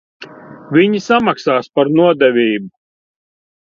Viņi 0.77 1.03
samaksās 1.09 1.71
par 1.79 1.95
nodevību. 2.01 2.77